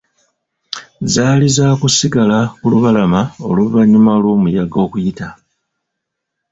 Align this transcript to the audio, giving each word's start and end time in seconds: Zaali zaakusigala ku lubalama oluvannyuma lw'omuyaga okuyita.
Zaali 1.13 1.47
zaakusigala 1.57 2.39
ku 2.59 2.65
lubalama 2.73 3.21
oluvannyuma 3.49 4.11
lw'omuyaga 4.21 4.77
okuyita. 4.85 5.27